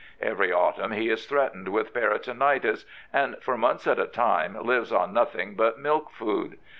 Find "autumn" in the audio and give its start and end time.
0.51-0.93